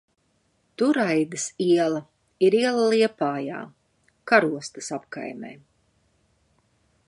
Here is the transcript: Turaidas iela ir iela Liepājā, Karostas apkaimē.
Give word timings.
Turaidas 0.81 1.43
iela 1.65 2.01
ir 2.47 2.57
iela 2.61 2.87
Liepājā, 2.95 3.61
Karostas 4.33 4.91
apkaimē. 5.01 5.53